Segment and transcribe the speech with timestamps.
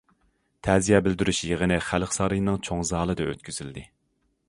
[0.67, 3.89] تەزىيە بىلدۈرۈش يىغىنى خەلق سارىيىنىڭ چوڭ زالىدا ئۆتكۈزۈلدى.